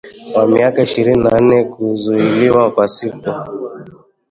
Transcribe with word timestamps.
wa 0.35 0.45
miaka 0.47 0.81
ishirini 0.83 1.23
na 1.23 1.29
nane 1.29 1.63
kuzuiliwa 1.63 2.71
kwa 2.71 2.87
siku 2.87 3.31